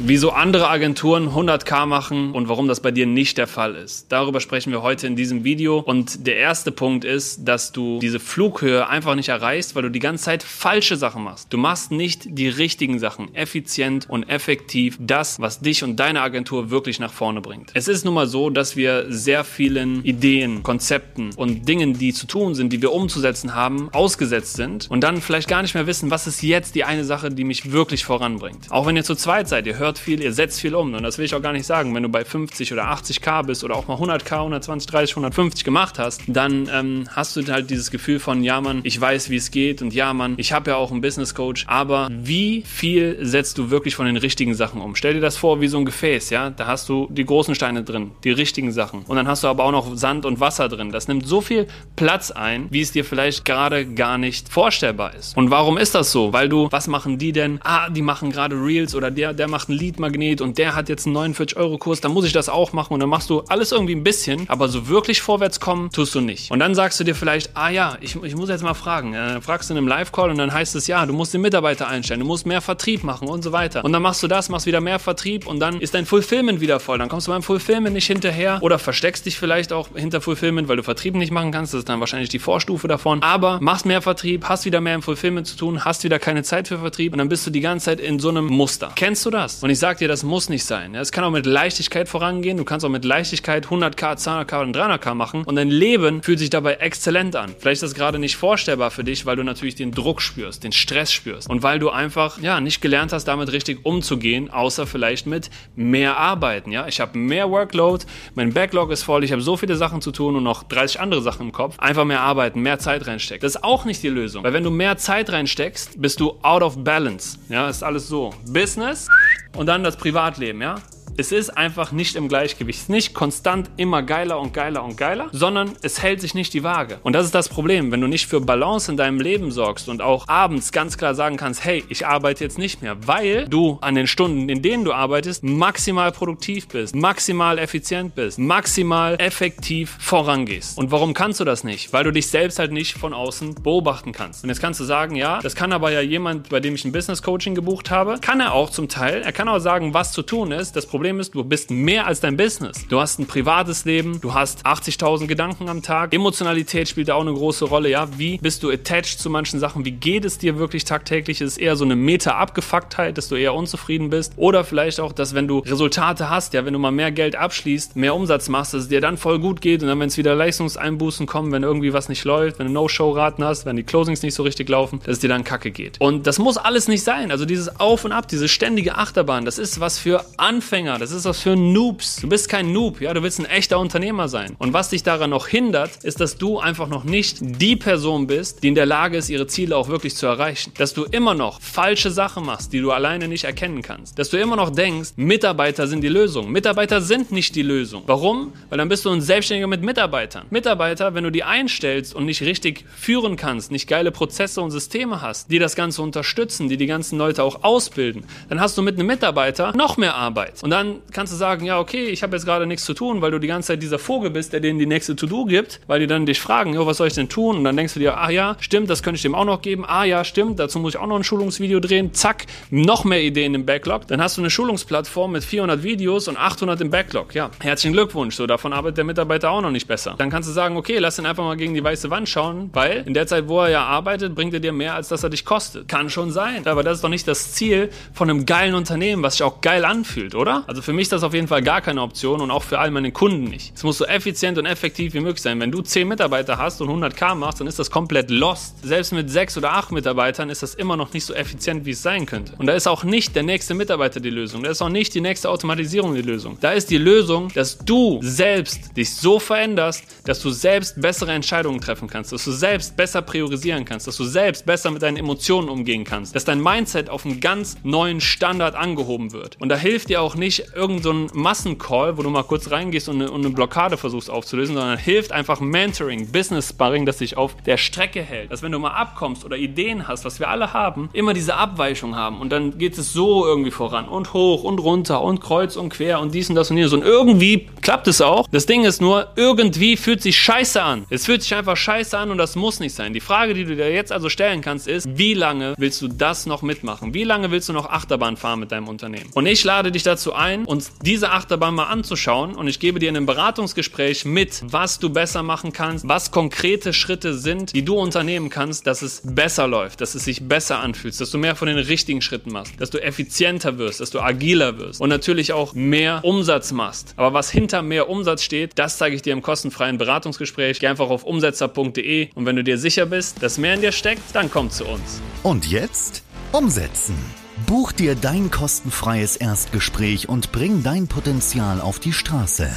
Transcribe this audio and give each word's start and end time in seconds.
Wieso 0.00 0.30
andere 0.30 0.68
Agenturen 0.68 1.30
100k 1.30 1.84
machen 1.84 2.30
und 2.30 2.48
warum 2.48 2.68
das 2.68 2.78
bei 2.78 2.92
dir 2.92 3.04
nicht 3.04 3.36
der 3.36 3.48
Fall 3.48 3.74
ist. 3.74 4.12
Darüber 4.12 4.38
sprechen 4.38 4.70
wir 4.70 4.80
heute 4.80 5.08
in 5.08 5.16
diesem 5.16 5.42
Video. 5.42 5.80
Und 5.80 6.24
der 6.24 6.36
erste 6.36 6.70
Punkt 6.70 7.04
ist, 7.04 7.48
dass 7.48 7.72
du 7.72 7.98
diese 7.98 8.20
Flughöhe 8.20 8.86
einfach 8.86 9.16
nicht 9.16 9.28
erreichst, 9.28 9.74
weil 9.74 9.82
du 9.82 9.90
die 9.90 9.98
ganze 9.98 10.22
Zeit 10.22 10.44
falsche 10.44 10.96
Sachen 10.96 11.24
machst. 11.24 11.52
Du 11.52 11.58
machst 11.58 11.90
nicht 11.90 12.28
die 12.30 12.48
richtigen 12.48 13.00
Sachen, 13.00 13.34
effizient 13.34 14.08
und 14.08 14.28
effektiv 14.28 14.96
das, 15.00 15.40
was 15.40 15.58
dich 15.58 15.82
und 15.82 15.96
deine 15.96 16.22
Agentur 16.22 16.70
wirklich 16.70 17.00
nach 17.00 17.12
vorne 17.12 17.40
bringt. 17.40 17.72
Es 17.74 17.88
ist 17.88 18.04
nun 18.04 18.14
mal 18.14 18.28
so, 18.28 18.50
dass 18.50 18.76
wir 18.76 19.06
sehr 19.08 19.42
vielen 19.42 20.04
Ideen, 20.04 20.62
Konzepten 20.62 21.30
und 21.34 21.68
Dingen, 21.68 21.98
die 21.98 22.12
zu 22.12 22.28
tun 22.28 22.54
sind, 22.54 22.72
die 22.72 22.80
wir 22.80 22.92
umzusetzen 22.92 23.56
haben, 23.56 23.88
ausgesetzt 23.92 24.54
sind 24.54 24.88
und 24.88 25.00
dann 25.02 25.20
vielleicht 25.20 25.48
gar 25.48 25.62
nicht 25.62 25.74
mehr 25.74 25.88
wissen, 25.88 26.12
was 26.12 26.28
ist 26.28 26.40
jetzt 26.40 26.76
die 26.76 26.84
eine 26.84 27.02
Sache, 27.02 27.30
die 27.30 27.42
mich 27.42 27.72
wirklich 27.72 28.04
voranbringt. 28.04 28.70
Auch 28.70 28.86
wenn 28.86 28.94
ihr 28.94 29.02
zu 29.02 29.16
zweit 29.16 29.48
seid, 29.48 29.66
ihr 29.66 29.76
hört 29.76 29.87
hört 29.88 29.98
viel, 29.98 30.20
ihr 30.22 30.32
setzt 30.34 30.60
viel 30.60 30.74
um. 30.74 30.92
Und 30.92 31.02
das 31.02 31.16
will 31.16 31.24
ich 31.24 31.34
auch 31.34 31.40
gar 31.40 31.52
nicht 31.52 31.66
sagen. 31.66 31.94
Wenn 31.94 32.02
du 32.02 32.10
bei 32.10 32.24
50 32.24 32.72
oder 32.74 32.92
80k 32.92 33.44
bist 33.44 33.64
oder 33.64 33.74
auch 33.74 33.88
mal 33.88 33.96
100k, 33.96 34.36
120, 34.36 34.90
30, 34.90 35.12
150 35.16 35.64
gemacht 35.64 35.98
hast, 35.98 36.22
dann 36.26 36.68
ähm, 36.70 37.04
hast 37.10 37.36
du 37.36 37.46
halt 37.50 37.70
dieses 37.70 37.90
Gefühl 37.90 38.20
von, 38.20 38.42
ja 38.42 38.60
Mann, 38.60 38.80
ich 38.82 39.00
weiß, 39.00 39.30
wie 39.30 39.36
es 39.36 39.50
geht 39.50 39.80
und 39.80 39.94
ja 39.94 40.12
Mann, 40.12 40.34
ich 40.36 40.52
habe 40.52 40.70
ja 40.70 40.76
auch 40.76 40.90
einen 40.90 41.00
Business 41.00 41.34
Coach. 41.34 41.64
Aber 41.68 42.08
wie 42.12 42.62
viel 42.66 43.16
setzt 43.22 43.56
du 43.56 43.70
wirklich 43.70 43.96
von 43.96 44.04
den 44.04 44.18
richtigen 44.18 44.54
Sachen 44.54 44.82
um? 44.82 44.94
Stell 44.94 45.14
dir 45.14 45.20
das 45.20 45.38
vor 45.38 45.62
wie 45.62 45.68
so 45.68 45.78
ein 45.78 45.86
Gefäß, 45.86 46.28
ja? 46.30 46.50
Da 46.50 46.66
hast 46.66 46.88
du 46.90 47.08
die 47.10 47.24
großen 47.24 47.54
Steine 47.54 47.82
drin, 47.82 48.10
die 48.24 48.30
richtigen 48.30 48.70
Sachen. 48.70 49.04
Und 49.06 49.16
dann 49.16 49.26
hast 49.26 49.42
du 49.42 49.48
aber 49.48 49.64
auch 49.64 49.72
noch 49.72 49.96
Sand 49.96 50.26
und 50.26 50.38
Wasser 50.38 50.68
drin. 50.68 50.92
Das 50.92 51.08
nimmt 51.08 51.26
so 51.26 51.40
viel 51.40 51.66
Platz 51.96 52.30
ein, 52.30 52.66
wie 52.70 52.82
es 52.82 52.92
dir 52.92 53.06
vielleicht 53.06 53.46
gerade 53.46 53.86
gar 53.86 54.18
nicht 54.18 54.50
vorstellbar 54.50 55.14
ist. 55.14 55.34
Und 55.34 55.50
warum 55.50 55.78
ist 55.78 55.94
das 55.94 56.12
so? 56.12 56.34
Weil 56.34 56.50
du, 56.50 56.68
was 56.70 56.88
machen 56.88 57.16
die 57.16 57.32
denn? 57.32 57.58
Ah, 57.62 57.88
die 57.88 58.02
machen 58.02 58.30
gerade 58.30 58.54
Reels 58.54 58.94
oder 58.94 59.10
der, 59.10 59.32
der 59.32 59.48
macht 59.48 59.70
ein 59.70 59.77
Lead-Magnet 59.78 60.40
und 60.40 60.58
der 60.58 60.74
hat 60.74 60.88
jetzt 60.88 61.06
einen 61.06 61.16
49-Euro-Kurs, 61.16 62.00
dann 62.00 62.12
muss 62.12 62.24
ich 62.24 62.32
das 62.32 62.48
auch 62.48 62.72
machen 62.72 62.94
und 62.94 63.00
dann 63.00 63.08
machst 63.08 63.30
du 63.30 63.42
alles 63.48 63.72
irgendwie 63.72 63.94
ein 63.94 64.04
bisschen, 64.04 64.48
aber 64.48 64.68
so 64.68 64.88
wirklich 64.88 65.22
vorwärts 65.22 65.60
kommen 65.60 65.90
tust 65.90 66.14
du 66.14 66.20
nicht. 66.20 66.50
Und 66.50 66.58
dann 66.60 66.74
sagst 66.74 66.98
du 67.00 67.04
dir 67.04 67.14
vielleicht, 67.14 67.50
ah 67.54 67.70
ja, 67.70 67.96
ich, 68.00 68.16
ich 68.22 68.34
muss 68.36 68.48
jetzt 68.48 68.62
mal 68.62 68.74
fragen. 68.74 69.12
Dann 69.12 69.42
fragst 69.42 69.70
du 69.70 69.74
in 69.74 69.78
einem 69.78 69.88
Live-Call 69.88 70.30
und 70.30 70.38
dann 70.38 70.52
heißt 70.52 70.74
es, 70.74 70.86
ja, 70.86 71.04
du 71.06 71.12
musst 71.12 71.34
den 71.34 71.40
Mitarbeiter 71.40 71.88
einstellen, 71.88 72.20
du 72.20 72.26
musst 72.26 72.46
mehr 72.46 72.60
Vertrieb 72.60 73.04
machen 73.04 73.28
und 73.28 73.42
so 73.42 73.52
weiter. 73.52 73.84
Und 73.84 73.92
dann 73.92 74.02
machst 74.02 74.22
du 74.22 74.28
das, 74.28 74.48
machst 74.48 74.66
wieder 74.66 74.80
mehr 74.80 74.98
Vertrieb 74.98 75.46
und 75.46 75.60
dann 75.60 75.80
ist 75.80 75.94
dein 75.94 76.06
Fulfillment 76.06 76.60
wieder 76.60 76.80
voll. 76.80 76.98
Dann 76.98 77.08
kommst 77.08 77.26
du 77.26 77.32
beim 77.32 77.42
Fulfillment 77.42 77.94
nicht 77.94 78.06
hinterher 78.06 78.58
oder 78.62 78.78
versteckst 78.78 79.26
dich 79.26 79.38
vielleicht 79.38 79.72
auch 79.72 79.88
hinter 79.94 80.20
Fulfillment, 80.20 80.68
weil 80.68 80.76
du 80.76 80.82
Vertrieb 80.82 81.14
nicht 81.14 81.30
machen 81.30 81.52
kannst. 81.52 81.74
Das 81.74 81.80
ist 81.80 81.88
dann 81.88 82.00
wahrscheinlich 82.00 82.28
die 82.28 82.38
Vorstufe 82.38 82.88
davon. 82.88 83.22
Aber 83.22 83.58
machst 83.60 83.86
mehr 83.86 84.02
Vertrieb, 84.02 84.44
hast 84.48 84.64
wieder 84.64 84.80
mehr 84.80 84.94
im 84.94 85.02
Fulfillment 85.02 85.46
zu 85.46 85.56
tun, 85.56 85.84
hast 85.84 86.04
wieder 86.04 86.18
keine 86.18 86.42
Zeit 86.42 86.68
für 86.68 86.78
Vertrieb 86.78 87.12
und 87.12 87.18
dann 87.18 87.28
bist 87.28 87.46
du 87.46 87.50
die 87.50 87.60
ganze 87.60 87.86
Zeit 87.86 88.00
in 88.00 88.18
so 88.18 88.28
einem 88.28 88.46
Muster. 88.46 88.92
Kennst 88.94 89.24
du 89.26 89.30
das? 89.30 89.62
Und 89.62 89.67
ich 89.70 89.78
sag 89.78 89.98
dir, 89.98 90.08
das 90.08 90.22
muss 90.22 90.48
nicht 90.48 90.64
sein. 90.64 90.94
Es 90.94 91.10
kann 91.10 91.24
auch 91.24 91.30
mit 91.30 91.46
Leichtigkeit 91.46 92.08
vorangehen. 92.08 92.56
Du 92.56 92.64
kannst 92.64 92.86
auch 92.86 92.90
mit 92.90 93.04
Leichtigkeit 93.04 93.66
100k, 93.66 94.16
200k 94.16 94.62
und 94.62 94.76
300k 94.76 95.14
machen 95.14 95.42
und 95.44 95.56
dein 95.56 95.68
Leben 95.68 96.22
fühlt 96.22 96.38
sich 96.38 96.50
dabei 96.50 96.74
exzellent 96.74 97.34
an. 97.34 97.54
Vielleicht 97.58 97.82
ist 97.82 97.90
das 97.90 97.94
gerade 97.94 98.18
nicht 98.18 98.36
vorstellbar 98.36 98.90
für 98.90 99.04
dich, 99.04 99.26
weil 99.26 99.36
du 99.36 99.42
natürlich 99.42 99.74
den 99.74 99.92
Druck 99.92 100.22
spürst, 100.22 100.64
den 100.64 100.72
Stress 100.72 101.12
spürst 101.12 101.50
und 101.50 101.62
weil 101.62 101.78
du 101.78 101.90
einfach 101.90 102.38
ja 102.40 102.60
nicht 102.60 102.80
gelernt 102.80 103.12
hast, 103.12 103.24
damit 103.24 103.52
richtig 103.52 103.84
umzugehen, 103.84 104.50
außer 104.50 104.86
vielleicht 104.86 105.26
mit 105.26 105.50
mehr 105.74 106.16
Arbeiten. 106.16 106.70
Ja, 106.70 106.86
ich 106.86 107.00
habe 107.00 107.18
mehr 107.18 107.50
Workload, 107.50 108.04
mein 108.34 108.52
Backlog 108.52 108.90
ist 108.90 109.02
voll, 109.02 109.24
ich 109.24 109.32
habe 109.32 109.42
so 109.42 109.56
viele 109.56 109.76
Sachen 109.76 110.00
zu 110.00 110.12
tun 110.12 110.36
und 110.36 110.44
noch 110.44 110.62
30 110.62 111.00
andere 111.00 111.22
Sachen 111.22 111.46
im 111.46 111.52
Kopf. 111.52 111.78
Einfach 111.78 112.04
mehr 112.04 112.20
arbeiten, 112.20 112.60
mehr 112.60 112.78
Zeit 112.78 113.06
reinstecken. 113.06 113.42
Das 113.42 113.56
ist 113.56 113.64
auch 113.64 113.84
nicht 113.84 114.02
die 114.02 114.08
Lösung, 114.08 114.44
weil 114.44 114.52
wenn 114.52 114.64
du 114.64 114.70
mehr 114.70 114.98
Zeit 114.98 115.30
reinsteckst, 115.30 116.00
bist 116.00 116.20
du 116.20 116.38
out 116.42 116.62
of 116.62 116.84
balance. 116.84 117.38
Ja, 117.48 117.68
ist 117.68 117.82
alles 117.82 118.08
so. 118.08 118.32
Business 118.46 119.08
und 119.56 119.66
dann 119.66 119.82
das 119.82 119.96
Privatleben, 119.96 120.60
ja? 120.60 120.76
Es 121.20 121.32
ist 121.32 121.50
einfach 121.50 121.90
nicht 121.90 122.14
im 122.14 122.28
Gleichgewicht. 122.28 122.78
Es 122.78 122.82
ist 122.84 122.90
nicht 122.90 123.12
konstant 123.12 123.68
immer 123.76 124.04
geiler 124.04 124.38
und 124.38 124.54
geiler 124.54 124.84
und 124.84 124.96
geiler, 124.96 125.26
sondern 125.32 125.72
es 125.82 126.00
hält 126.00 126.20
sich 126.20 126.32
nicht 126.32 126.54
die 126.54 126.62
Waage. 126.62 127.00
Und 127.02 127.12
das 127.12 127.26
ist 127.26 127.34
das 127.34 127.48
Problem, 127.48 127.90
wenn 127.90 128.00
du 128.00 128.06
nicht 128.06 128.28
für 128.28 128.40
Balance 128.40 128.88
in 128.88 128.96
deinem 128.96 129.18
Leben 129.18 129.50
sorgst 129.50 129.88
und 129.88 130.00
auch 130.00 130.28
abends 130.28 130.70
ganz 130.70 130.96
klar 130.96 131.16
sagen 131.16 131.36
kannst, 131.36 131.64
hey, 131.64 131.82
ich 131.88 132.06
arbeite 132.06 132.44
jetzt 132.44 132.56
nicht 132.56 132.82
mehr, 132.82 133.08
weil 133.08 133.48
du 133.48 133.78
an 133.80 133.96
den 133.96 134.06
Stunden, 134.06 134.48
in 134.48 134.62
denen 134.62 134.84
du 134.84 134.92
arbeitest, 134.92 135.42
maximal 135.42 136.12
produktiv 136.12 136.68
bist, 136.68 136.94
maximal 136.94 137.58
effizient 137.58 138.14
bist, 138.14 138.38
maximal 138.38 139.16
effektiv 139.18 139.96
vorangehst. 139.98 140.78
Und 140.78 140.92
warum 140.92 141.14
kannst 141.14 141.40
du 141.40 141.44
das 141.44 141.64
nicht? 141.64 141.92
Weil 141.92 142.04
du 142.04 142.12
dich 142.12 142.28
selbst 142.28 142.60
halt 142.60 142.70
nicht 142.70 142.96
von 142.96 143.12
außen 143.12 143.56
beobachten 143.56 144.12
kannst. 144.12 144.44
Und 144.44 144.50
jetzt 144.50 144.60
kannst 144.60 144.78
du 144.78 144.84
sagen, 144.84 145.16
ja, 145.16 145.40
das 145.40 145.56
kann 145.56 145.72
aber 145.72 145.90
ja 145.90 146.00
jemand, 146.00 146.48
bei 146.48 146.60
dem 146.60 146.76
ich 146.76 146.84
ein 146.84 146.92
Business 146.92 147.24
Coaching 147.24 147.56
gebucht 147.56 147.90
habe, 147.90 148.18
kann 148.20 148.38
er 148.38 148.54
auch 148.54 148.70
zum 148.70 148.88
Teil. 148.88 149.22
Er 149.22 149.32
kann 149.32 149.48
auch 149.48 149.58
sagen, 149.58 149.94
was 149.94 150.12
zu 150.12 150.22
tun 150.22 150.52
ist. 150.52 150.76
Das 150.76 150.86
Problem 150.86 151.07
Problem 151.08 151.20
ist, 151.20 151.34
du 151.34 151.42
bist 151.42 151.70
mehr 151.70 152.06
als 152.06 152.20
dein 152.20 152.36
Business. 152.36 152.86
Du 152.86 153.00
hast 153.00 153.18
ein 153.18 153.24
privates 153.24 153.86
Leben, 153.86 154.20
du 154.20 154.34
hast 154.34 154.66
80.000 154.66 155.26
Gedanken 155.26 155.70
am 155.70 155.80
Tag. 155.80 156.12
Emotionalität 156.12 156.86
spielt 156.86 157.08
da 157.08 157.14
auch 157.14 157.22
eine 157.22 157.32
große 157.32 157.64
Rolle, 157.64 157.88
ja. 157.88 158.18
Wie 158.18 158.36
bist 158.36 158.62
du 158.62 158.70
attached 158.70 159.18
zu 159.18 159.30
manchen 159.30 159.58
Sachen? 159.58 159.86
Wie 159.86 159.92
geht 159.92 160.26
es 160.26 160.36
dir 160.36 160.58
wirklich 160.58 160.84
tagtäglich? 160.84 161.40
Ist 161.40 161.52
es 161.52 161.56
eher 161.56 161.76
so 161.76 161.86
eine 161.86 161.96
Meta-Abgefucktheit, 161.96 163.16
dass 163.16 163.28
du 163.28 163.36
eher 163.36 163.54
unzufrieden 163.54 164.10
bist? 164.10 164.34
Oder 164.36 164.64
vielleicht 164.64 165.00
auch, 165.00 165.12
dass 165.12 165.34
wenn 165.34 165.48
du 165.48 165.60
Resultate 165.60 166.28
hast, 166.28 166.52
ja, 166.52 166.66
wenn 166.66 166.74
du 166.74 166.78
mal 166.78 166.90
mehr 166.90 167.10
Geld 167.10 167.36
abschließt, 167.36 167.96
mehr 167.96 168.14
Umsatz 168.14 168.50
machst, 168.50 168.74
dass 168.74 168.82
es 168.82 168.88
dir 168.88 169.00
dann 169.00 169.16
voll 169.16 169.38
gut 169.38 169.62
geht 169.62 169.80
und 169.80 169.88
dann, 169.88 169.98
wenn 170.00 170.08
es 170.08 170.18
wieder 170.18 170.34
Leistungseinbußen 170.34 171.26
kommen, 171.26 171.52
wenn 171.52 171.62
irgendwie 171.62 171.94
was 171.94 172.10
nicht 172.10 172.24
läuft, 172.24 172.58
wenn 172.58 172.66
du 172.66 172.72
No-Show-Raten 172.74 173.42
hast, 173.42 173.64
wenn 173.64 173.76
die 173.76 173.82
Closings 173.82 174.20
nicht 174.20 174.34
so 174.34 174.42
richtig 174.42 174.68
laufen, 174.68 175.00
dass 175.06 175.14
es 175.14 175.20
dir 175.20 175.28
dann 175.28 175.42
kacke 175.42 175.70
geht. 175.70 175.98
Und 176.02 176.26
das 176.26 176.38
muss 176.38 176.58
alles 176.58 176.86
nicht 176.86 177.02
sein. 177.02 177.30
Also 177.30 177.46
dieses 177.46 177.80
Auf 177.80 178.04
und 178.04 178.12
Ab, 178.12 178.28
diese 178.28 178.46
ständige 178.46 178.96
Achterbahn, 178.96 179.46
das 179.46 179.58
ist 179.58 179.80
was 179.80 179.98
für 179.98 180.22
Anfänger 180.36 180.97
das 180.98 181.12
ist 181.12 181.24
was 181.24 181.40
für 181.40 181.56
Noobs. 181.56 182.16
Du 182.16 182.28
bist 182.28 182.48
kein 182.48 182.72
Noob, 182.72 183.00
ja, 183.00 183.14
du 183.14 183.22
willst 183.22 183.38
ein 183.38 183.46
echter 183.46 183.78
Unternehmer 183.78 184.28
sein. 184.28 184.56
Und 184.58 184.72
was 184.72 184.90
dich 184.90 185.02
daran 185.02 185.30
noch 185.30 185.46
hindert, 185.46 186.04
ist, 186.04 186.20
dass 186.20 186.36
du 186.36 186.58
einfach 186.58 186.88
noch 186.88 187.04
nicht 187.04 187.38
die 187.40 187.76
Person 187.76 188.26
bist, 188.26 188.62
die 188.62 188.68
in 188.68 188.74
der 188.74 188.86
Lage 188.86 189.16
ist, 189.16 189.28
ihre 189.28 189.46
Ziele 189.46 189.76
auch 189.76 189.88
wirklich 189.88 190.16
zu 190.16 190.26
erreichen. 190.26 190.72
Dass 190.78 190.94
du 190.94 191.04
immer 191.04 191.34
noch 191.34 191.60
falsche 191.60 192.10
Sachen 192.10 192.44
machst, 192.44 192.72
die 192.72 192.80
du 192.80 192.90
alleine 192.90 193.28
nicht 193.28 193.44
erkennen 193.44 193.82
kannst. 193.82 194.18
Dass 194.18 194.30
du 194.30 194.38
immer 194.38 194.56
noch 194.56 194.70
denkst, 194.70 195.10
Mitarbeiter 195.16 195.86
sind 195.86 196.02
die 196.02 196.08
Lösung. 196.08 196.50
Mitarbeiter 196.50 197.00
sind 197.00 197.32
nicht 197.32 197.54
die 197.54 197.62
Lösung. 197.62 198.02
Warum? 198.06 198.52
Weil 198.68 198.78
dann 198.78 198.88
bist 198.88 199.04
du 199.04 199.10
ein 199.10 199.20
Selbstständiger 199.20 199.66
mit 199.66 199.82
Mitarbeitern. 199.82 200.46
Mitarbeiter, 200.50 201.14
wenn 201.14 201.24
du 201.24 201.30
die 201.30 201.44
einstellst 201.44 202.14
und 202.14 202.24
nicht 202.24 202.42
richtig 202.42 202.84
führen 202.96 203.36
kannst, 203.36 203.70
nicht 203.70 203.88
geile 203.88 204.10
Prozesse 204.10 204.60
und 204.60 204.70
Systeme 204.70 205.22
hast, 205.22 205.50
die 205.50 205.58
das 205.58 205.76
Ganze 205.76 206.02
unterstützen, 206.02 206.68
die 206.68 206.76
die 206.76 206.86
ganzen 206.86 207.18
Leute 207.18 207.42
auch 207.42 207.62
ausbilden, 207.62 208.24
dann 208.48 208.60
hast 208.60 208.78
du 208.78 208.82
mit 208.82 208.96
einem 208.96 209.06
Mitarbeiter 209.06 209.72
noch 209.76 209.96
mehr 209.96 210.14
Arbeit. 210.14 210.62
Und 210.62 210.70
dann 210.70 210.77
dann 210.78 211.02
kannst 211.12 211.32
du 211.32 211.36
sagen, 211.36 211.64
ja, 211.64 211.78
okay, 211.78 212.06
ich 212.06 212.22
habe 212.22 212.36
jetzt 212.36 212.44
gerade 212.44 212.66
nichts 212.66 212.84
zu 212.84 212.94
tun, 212.94 213.20
weil 213.20 213.30
du 213.30 213.38
die 213.38 213.46
ganze 213.46 213.68
Zeit 213.68 213.82
dieser 213.82 213.98
Vogel 213.98 214.30
bist, 214.30 214.52
der 214.52 214.60
denen 214.60 214.78
die 214.78 214.86
nächste 214.86 215.16
To-Do 215.16 215.44
gibt, 215.44 215.80
weil 215.86 216.00
die 216.00 216.06
dann 216.06 216.26
dich 216.26 216.40
fragen, 216.40 216.74
jo, 216.74 216.86
was 216.86 216.98
soll 216.98 217.08
ich 217.08 217.14
denn 217.14 217.28
tun? 217.28 217.58
Und 217.58 217.64
dann 217.64 217.76
denkst 217.76 217.94
du 217.94 218.00
dir, 218.00 218.18
ah 218.18 218.30
ja, 218.30 218.56
stimmt, 218.60 218.88
das 218.90 219.02
könnte 219.02 219.16
ich 219.16 219.22
dem 219.22 219.34
auch 219.34 219.44
noch 219.44 219.60
geben. 219.60 219.84
Ah 219.86 220.04
ja, 220.04 220.24
stimmt, 220.24 220.58
dazu 220.58 220.78
muss 220.78 220.94
ich 220.94 221.00
auch 221.00 221.06
noch 221.06 221.16
ein 221.16 221.24
Schulungsvideo 221.24 221.80
drehen. 221.80 222.14
Zack, 222.14 222.46
noch 222.70 223.04
mehr 223.04 223.22
Ideen 223.22 223.54
im 223.54 223.66
Backlog. 223.66 224.06
Dann 224.08 224.22
hast 224.22 224.36
du 224.36 224.40
eine 224.40 224.50
Schulungsplattform 224.50 225.32
mit 225.32 225.44
400 225.44 225.82
Videos 225.82 226.28
und 226.28 226.36
800 226.36 226.80
im 226.80 226.90
Backlog. 226.90 227.34
Ja, 227.34 227.50
herzlichen 227.60 227.92
Glückwunsch. 227.92 228.36
So, 228.36 228.46
davon 228.46 228.72
arbeitet 228.72 228.98
der 228.98 229.04
Mitarbeiter 229.04 229.50
auch 229.50 229.60
noch 229.60 229.70
nicht 229.70 229.88
besser. 229.88 230.14
Dann 230.18 230.30
kannst 230.30 230.48
du 230.48 230.52
sagen, 230.52 230.76
okay, 230.76 230.98
lass 230.98 231.18
ihn 231.18 231.26
einfach 231.26 231.44
mal 231.44 231.56
gegen 231.56 231.74
die 231.74 231.82
weiße 231.82 232.10
Wand 232.10 232.28
schauen, 232.28 232.70
weil 232.72 233.02
in 233.06 233.14
der 233.14 233.26
Zeit, 233.26 233.48
wo 233.48 233.60
er 233.62 233.70
ja 233.70 233.84
arbeitet, 233.84 234.34
bringt 234.34 234.54
er 234.54 234.60
dir 234.60 234.72
mehr, 234.72 234.94
als 234.94 235.08
dass 235.08 235.22
er 235.22 235.30
dich 235.30 235.44
kostet. 235.44 235.88
Kann 235.88 236.10
schon 236.10 236.30
sein. 236.30 236.66
Aber 236.66 236.82
das 236.82 236.98
ist 236.98 237.04
doch 237.04 237.08
nicht 237.08 237.26
das 237.26 237.52
Ziel 237.52 237.90
von 238.12 238.30
einem 238.30 238.46
geilen 238.46 238.74
Unternehmen, 238.74 239.22
was 239.22 239.34
sich 239.34 239.42
auch 239.42 239.60
geil 239.60 239.84
anfühlt, 239.84 240.34
oder? 240.34 240.64
Also 240.68 240.82
für 240.82 240.92
mich 240.92 241.04
ist 241.04 241.12
das 241.12 241.22
auf 241.22 241.32
jeden 241.32 241.48
Fall 241.48 241.62
gar 241.62 241.80
keine 241.80 242.02
Option 242.02 242.42
und 242.42 242.50
auch 242.50 242.62
für 242.62 242.78
all 242.78 242.90
meine 242.90 243.10
Kunden 243.10 243.44
nicht. 243.44 243.72
Es 243.74 243.84
muss 243.84 243.96
so 243.96 244.04
effizient 244.04 244.58
und 244.58 244.66
effektiv 244.66 245.14
wie 245.14 245.20
möglich 245.20 245.40
sein. 245.40 245.58
Wenn 245.60 245.72
du 245.72 245.80
10 245.80 246.06
Mitarbeiter 246.06 246.58
hast 246.58 246.82
und 246.82 246.90
100k 246.90 247.34
machst, 247.36 247.60
dann 247.60 247.66
ist 247.66 247.78
das 247.78 247.90
komplett 247.90 248.30
lost. 248.30 248.74
Selbst 248.82 249.14
mit 249.14 249.30
6 249.30 249.56
oder 249.56 249.72
8 249.72 249.92
Mitarbeitern 249.92 250.50
ist 250.50 250.62
das 250.62 250.74
immer 250.74 250.98
noch 250.98 251.14
nicht 251.14 251.24
so 251.24 251.32
effizient, 251.32 251.86
wie 251.86 251.92
es 251.92 252.02
sein 252.02 252.26
könnte. 252.26 252.52
Und 252.58 252.66
da 252.66 252.74
ist 252.74 252.86
auch 252.86 253.02
nicht 253.02 253.34
der 253.34 253.44
nächste 253.44 253.72
Mitarbeiter 253.72 254.20
die 254.20 254.28
Lösung. 254.28 254.62
Da 254.62 254.68
ist 254.68 254.82
auch 254.82 254.90
nicht 254.90 255.14
die 255.14 255.22
nächste 255.22 255.48
Automatisierung 255.48 256.14
die 256.14 256.20
Lösung. 256.20 256.58
Da 256.60 256.72
ist 256.72 256.90
die 256.90 256.98
Lösung, 256.98 257.48
dass 257.54 257.78
du 257.78 258.20
selbst 258.22 258.94
dich 258.94 259.14
so 259.14 259.38
veränderst, 259.38 260.04
dass 260.24 260.40
du 260.40 260.50
selbst 260.50 261.00
bessere 261.00 261.32
Entscheidungen 261.32 261.80
treffen 261.80 262.08
kannst, 262.08 262.30
dass 262.32 262.44
du 262.44 262.52
selbst 262.52 262.94
besser 262.94 263.22
priorisieren 263.22 263.86
kannst, 263.86 264.06
dass 264.06 264.18
du 264.18 264.24
selbst 264.24 264.66
besser 264.66 264.90
mit 264.90 265.00
deinen 265.00 265.16
Emotionen 265.16 265.70
umgehen 265.70 266.04
kannst, 266.04 266.36
dass 266.36 266.44
dein 266.44 266.62
Mindset 266.62 267.08
auf 267.08 267.24
einen 267.24 267.40
ganz 267.40 267.78
neuen 267.84 268.20
Standard 268.20 268.74
angehoben 268.74 269.32
wird. 269.32 269.56
Und 269.60 269.70
da 269.70 269.76
hilft 269.76 270.10
dir 270.10 270.20
auch 270.20 270.34
nicht 270.34 270.57
irgendein 270.74 271.28
so 271.28 271.38
Massencall, 271.38 272.16
wo 272.16 272.22
du 272.22 272.30
mal 272.30 272.42
kurz 272.42 272.70
reingehst 272.70 273.08
und 273.08 273.22
eine, 273.22 273.30
und 273.30 273.44
eine 273.44 273.54
Blockade 273.54 273.96
versuchst 273.96 274.30
aufzulösen, 274.30 274.76
sondern 274.76 274.98
hilft 274.98 275.32
einfach 275.32 275.60
Mentoring, 275.60 276.30
Business 276.30 276.70
Sparring, 276.70 277.06
das 277.06 277.18
dich 277.18 277.36
auf 277.36 277.54
der 277.62 277.76
Strecke 277.76 278.22
hält. 278.22 278.50
Dass 278.50 278.62
wenn 278.62 278.72
du 278.72 278.78
mal 278.78 278.90
abkommst 278.90 279.44
oder 279.44 279.56
Ideen 279.56 280.08
hast, 280.08 280.24
was 280.24 280.40
wir 280.40 280.48
alle 280.48 280.72
haben, 280.72 281.08
immer 281.12 281.34
diese 281.34 281.54
Abweichung 281.54 282.16
haben 282.16 282.40
und 282.40 282.50
dann 282.50 282.78
geht 282.78 282.96
es 282.98 283.12
so 283.12 283.46
irgendwie 283.46 283.70
voran 283.70 284.08
und 284.08 284.32
hoch 284.32 284.64
und 284.64 284.78
runter 284.78 285.22
und 285.22 285.40
kreuz 285.40 285.76
und 285.76 285.90
quer 285.90 286.20
und 286.20 286.34
dies 286.34 286.48
und 286.48 286.56
das 286.56 286.70
und 286.70 286.76
jenes 286.76 286.92
und 286.92 287.02
irgendwie 287.02 287.68
klappt 287.82 288.08
es 288.08 288.20
auch. 288.20 288.46
Das 288.50 288.66
Ding 288.66 288.84
ist 288.84 289.00
nur, 289.00 289.28
irgendwie 289.36 289.96
fühlt 289.96 290.22
sich 290.22 290.38
scheiße 290.38 290.82
an. 290.82 291.06
Es 291.10 291.26
fühlt 291.26 291.42
sich 291.42 291.54
einfach 291.54 291.76
scheiße 291.76 292.16
an 292.16 292.30
und 292.30 292.38
das 292.38 292.56
muss 292.56 292.80
nicht 292.80 292.94
sein. 292.94 293.12
Die 293.12 293.20
Frage, 293.20 293.54
die 293.54 293.64
du 293.64 293.76
dir 293.76 293.92
jetzt 293.92 294.12
also 294.12 294.28
stellen 294.28 294.60
kannst, 294.60 294.88
ist, 294.88 295.06
wie 295.16 295.34
lange 295.34 295.74
willst 295.78 296.02
du 296.02 296.08
das 296.08 296.46
noch 296.46 296.62
mitmachen? 296.62 297.14
Wie 297.14 297.24
lange 297.24 297.50
willst 297.50 297.68
du 297.68 297.72
noch 297.72 297.88
Achterbahn 297.88 298.36
fahren 298.36 298.60
mit 298.60 298.72
deinem 298.72 298.88
Unternehmen? 298.88 299.30
Und 299.34 299.46
ich 299.46 299.64
lade 299.64 299.92
dich 299.92 300.02
dazu 300.02 300.32
ein, 300.48 300.64
uns 300.64 300.92
diese 301.02 301.30
Achterbahn 301.30 301.74
mal 301.74 301.84
anzuschauen 301.84 302.54
und 302.54 302.68
ich 302.68 302.80
gebe 302.80 302.98
dir 302.98 303.08
in 303.08 303.16
einem 303.16 303.26
Beratungsgespräch 303.26 304.24
mit, 304.24 304.62
was 304.64 304.98
du 304.98 305.10
besser 305.10 305.42
machen 305.42 305.72
kannst, 305.72 306.08
was 306.08 306.30
konkrete 306.30 306.92
Schritte 306.92 307.34
sind, 307.34 307.74
die 307.74 307.84
du 307.84 307.96
unternehmen 307.96 308.48
kannst, 308.48 308.86
dass 308.86 309.02
es 309.02 309.22
besser 309.24 309.68
läuft, 309.68 310.00
dass 310.00 310.14
es 310.14 310.24
sich 310.24 310.48
besser 310.48 310.80
anfühlt, 310.80 311.18
dass 311.20 311.30
du 311.30 311.38
mehr 311.38 311.56
von 311.56 311.68
den 311.68 311.78
richtigen 311.78 312.22
Schritten 312.22 312.52
machst, 312.52 312.72
dass 312.78 312.90
du 312.90 313.02
effizienter 313.02 313.78
wirst, 313.78 314.00
dass 314.00 314.10
du 314.10 314.20
agiler 314.20 314.78
wirst 314.78 315.00
und 315.00 315.08
natürlich 315.08 315.52
auch 315.52 315.74
mehr 315.74 316.20
Umsatz 316.24 316.72
machst. 316.72 317.14
Aber 317.16 317.32
was 317.34 317.50
hinter 317.50 317.82
mehr 317.82 318.08
Umsatz 318.08 318.42
steht, 318.42 318.78
das 318.78 318.98
zeige 318.98 319.16
ich 319.16 319.22
dir 319.22 319.32
im 319.32 319.42
kostenfreien 319.42 319.98
Beratungsgespräch. 319.98 320.80
Geh 320.80 320.86
einfach 320.86 321.10
auf 321.10 321.24
umsetzer.de 321.24 322.30
und 322.34 322.46
wenn 322.46 322.56
du 322.56 322.64
dir 322.64 322.78
sicher 322.78 323.06
bist, 323.06 323.42
dass 323.42 323.58
mehr 323.58 323.74
in 323.74 323.80
dir 323.80 323.92
steckt, 323.92 324.22
dann 324.32 324.50
komm 324.50 324.70
zu 324.70 324.86
uns. 324.86 325.20
Und 325.42 325.66
jetzt 325.66 326.22
umsetzen. 326.52 327.47
Buch 327.66 327.92
dir 327.92 328.14
dein 328.14 328.50
kostenfreies 328.50 329.36
Erstgespräch 329.36 330.28
und 330.28 330.52
bring 330.52 330.82
dein 330.82 331.08
Potenzial 331.08 331.80
auf 331.80 331.98
die 331.98 332.12
Straße. 332.12 332.68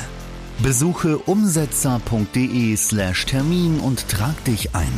Besuche 0.59 1.17
umsetzer.de/termin 1.17 3.79
und 3.79 4.07
trag 4.09 4.43
dich 4.45 4.75
ein. 4.75 4.93